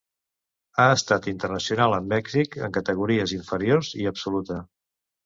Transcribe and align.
Ha 0.77 0.85
estat 0.93 1.27
internacional 1.31 1.93
amb 1.97 2.09
Mèxic 2.13 2.57
en 2.69 2.73
categories 2.79 3.35
inferiors, 3.37 3.91
i 4.05 4.09
absoluta. 4.15 4.59